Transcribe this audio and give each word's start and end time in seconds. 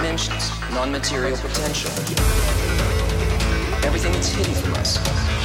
dimensions, 0.00 0.50
non-material 0.72 1.36
potential. 1.36 1.90
Everything 3.84 4.12
that's 4.12 4.32
hidden 4.32 4.54
from 4.54 4.72
us, 4.74 4.96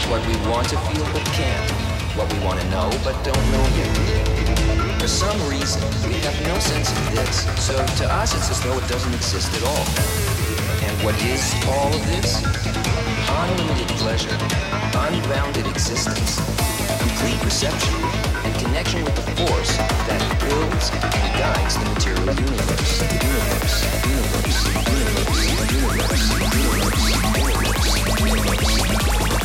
what 0.07 0.25
we 0.27 0.35
want 0.49 0.69
to 0.69 0.77
feel 0.87 1.03
but 1.11 1.25
can't, 1.35 1.71
what 2.15 2.31
we 2.31 2.39
want 2.39 2.61
to 2.61 2.69
know 2.69 2.87
but 3.03 3.21
don't 3.25 3.45
know 3.51 3.65
yet. 3.75 5.01
For 5.01 5.09
some 5.09 5.35
reason, 5.49 5.83
we 6.07 6.15
have 6.23 6.39
no 6.47 6.57
sense 6.59 6.89
of 6.89 7.11
this, 7.11 7.43
so 7.59 7.75
to 7.75 8.05
us 8.13 8.33
it's 8.33 8.49
as 8.49 8.63
though 8.63 8.77
it 8.77 8.87
doesn't 8.87 9.13
exist 9.13 9.51
at 9.59 9.63
all. 9.67 9.85
And 10.87 11.03
what 11.03 11.15
is 11.21 11.43
all 11.67 11.91
of 11.91 12.01
this? 12.07 12.39
Unlimited 13.27 13.89
pleasure, 13.99 14.37
unbounded 14.95 15.67
existence, 15.67 16.39
complete 17.03 17.39
perception, 17.41 17.93
and 18.45 18.53
connection 18.63 19.03
with 19.03 19.15
the 19.15 19.23
force 19.23 19.75
that 19.77 20.21
builds 20.39 20.91
and 20.91 21.33
guides 21.33 21.77
the 21.79 21.85
material 21.89 22.35
universe. 22.35 23.01
Universe, 23.01 23.77
universe, 24.05 24.57
universe, 24.85 25.49
universe, 25.73 26.29
universe, 26.53 27.09
universe, 27.25 27.89
universe. 28.21 28.77
universe. 28.77 29.44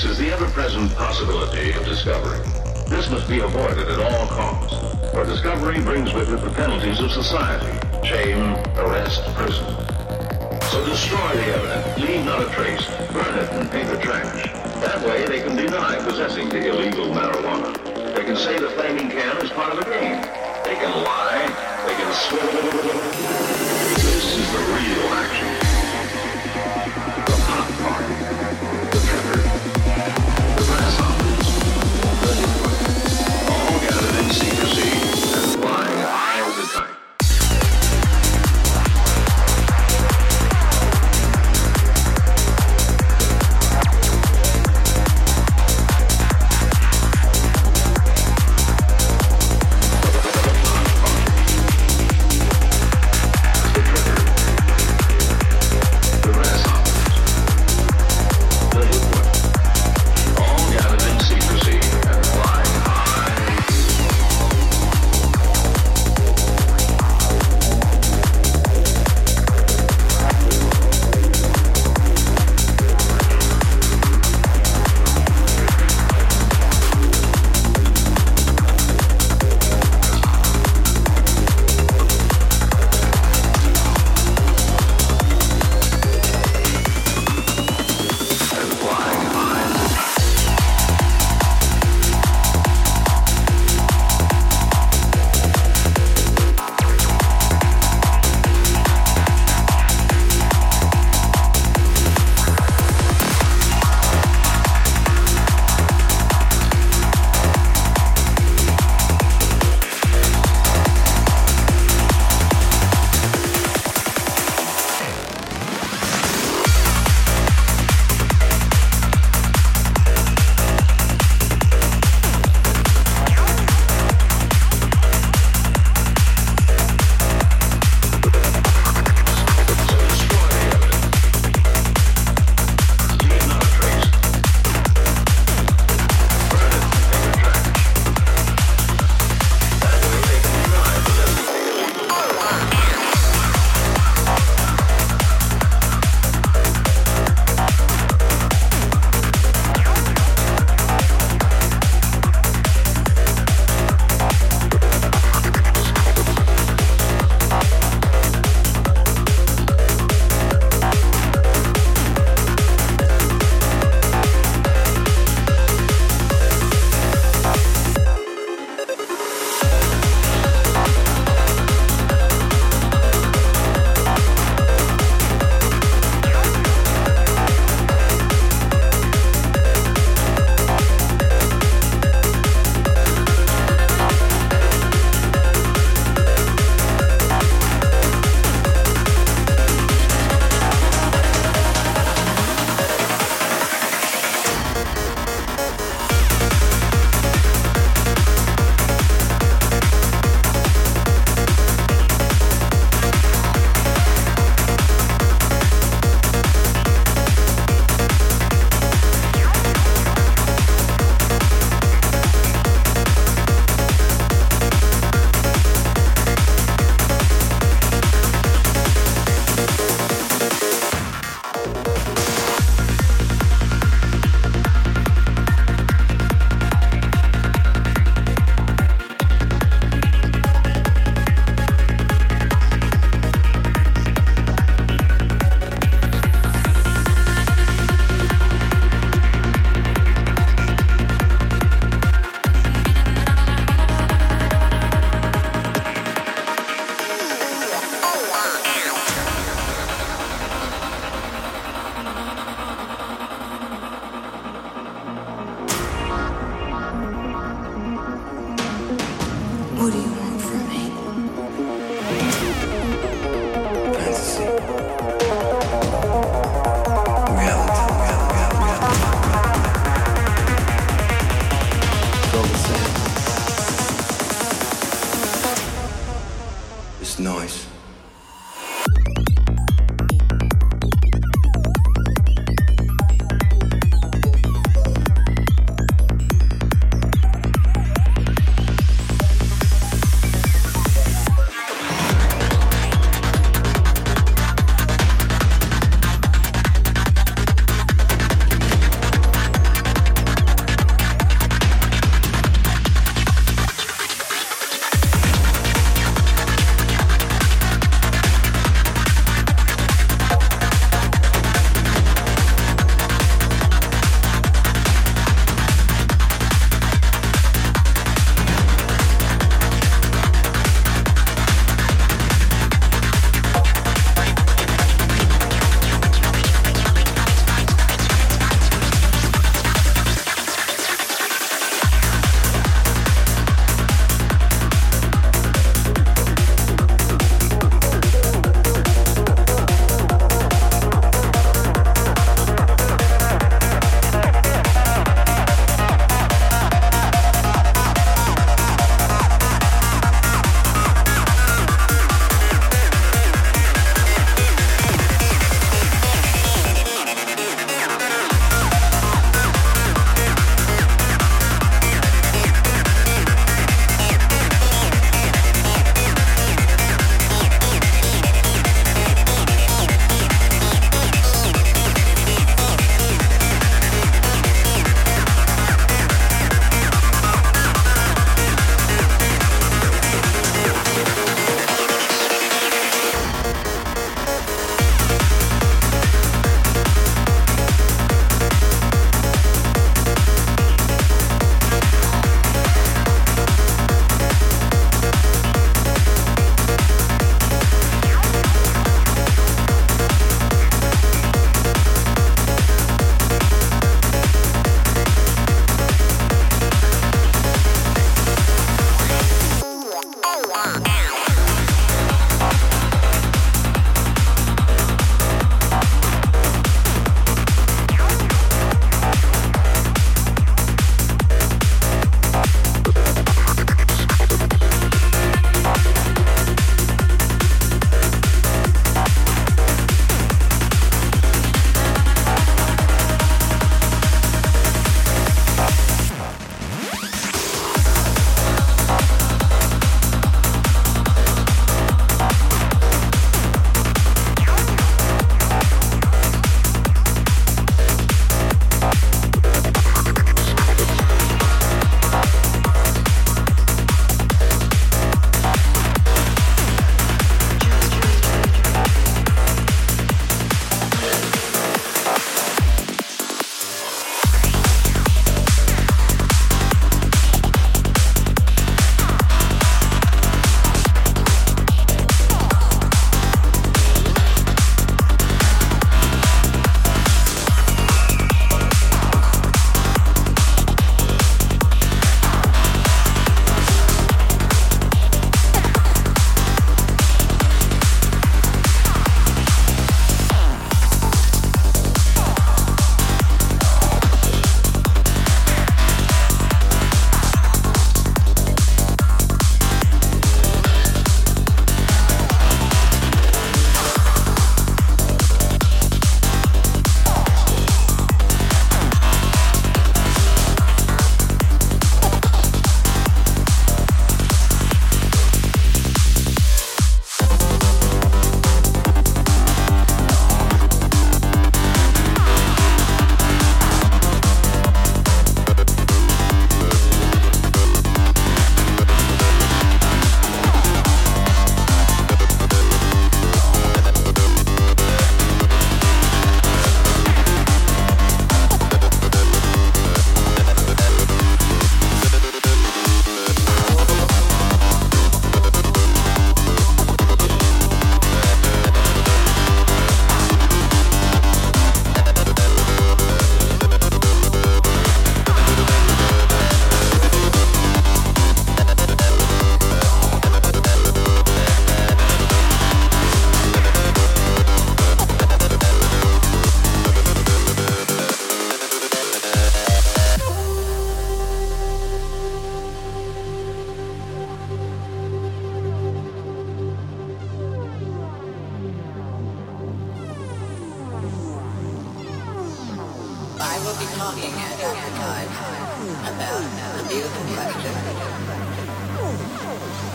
Kicks 0.00 0.10
is 0.10 0.18
the 0.18 0.32
ever-present 0.32 0.94
possibility 0.94 1.72
of 1.72 1.84
discovery. 1.84 2.40
This 2.88 3.10
must 3.10 3.28
be 3.28 3.40
avoided 3.40 3.88
at 3.88 4.00
all 4.00 4.26
costs, 4.28 4.76
for 5.12 5.24
discovery 5.24 5.80
brings 5.80 6.12
with 6.12 6.32
it 6.32 6.40
the 6.40 6.50
penalties 6.50 7.00
of 7.00 7.10
society, 7.10 7.78
shame, 8.06 8.54
arrest, 8.76 9.22
prison. 9.34 9.66
So 10.70 10.84
destroy 10.86 11.34
the 11.36 11.46
evidence, 11.46 11.98
leave 11.98 12.24
not 12.24 12.42
a 12.42 12.50
trace, 12.50 12.89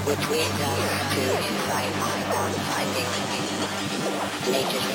which 0.05 0.29
we 0.29 0.37
endeavor 0.37 0.93
to 1.17 1.23
insight 1.49 1.93
on 2.37 2.51
finding 2.69 3.09
nature's. 4.53 4.85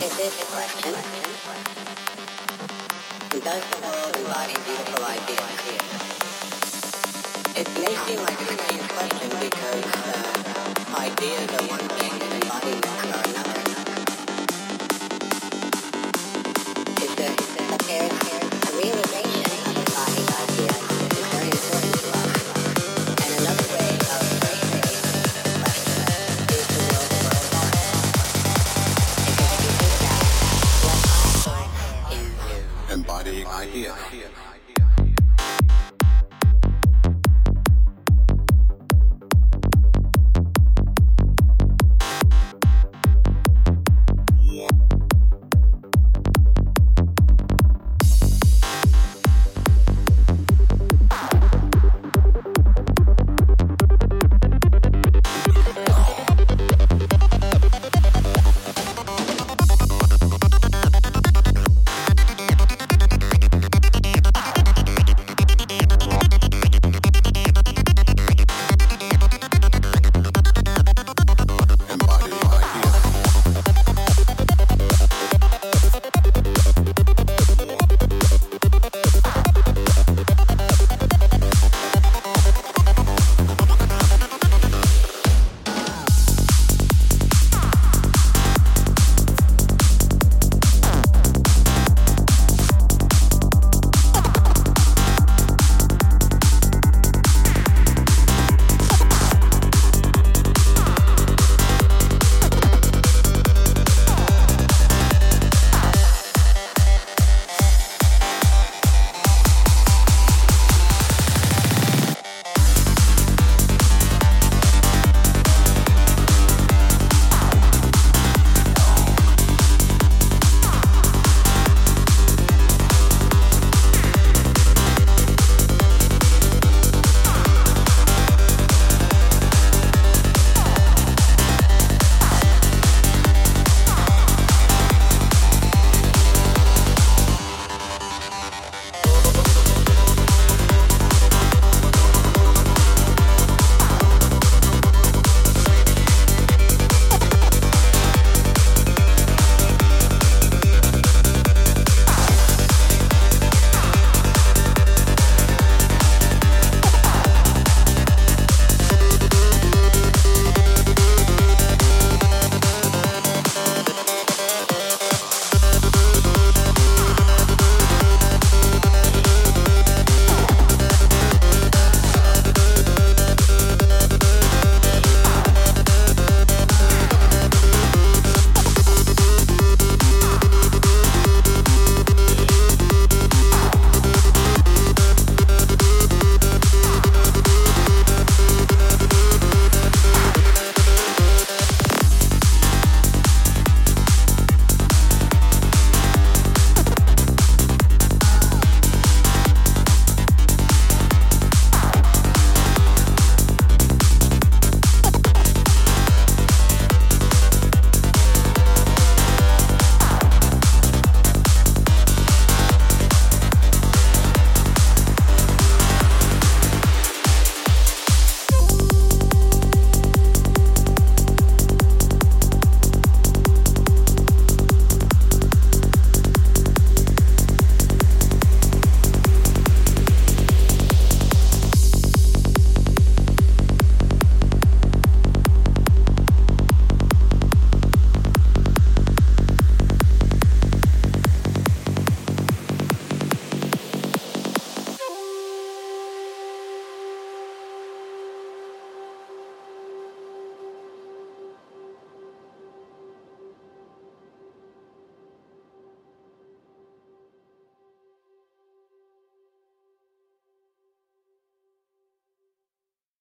Is 0.00 0.12
this 0.16 0.40
a 0.40 0.46
question? 0.56 0.92
Does 3.44 3.64
the 3.70 3.78
world 3.84 4.16
embody 4.16 4.56
beautiful 4.64 5.04
ideas? 5.04 5.52
It 7.60 7.68
may 7.76 7.94
seem 8.08 8.20
like 8.24 8.40
a 8.40 8.48
strange 8.56 8.88
question 8.96 9.28
because 9.28 9.84
uh, 9.84 10.96
ideas 10.96 11.48
are 11.60 11.66
one 11.68 11.88
thing 12.00 12.15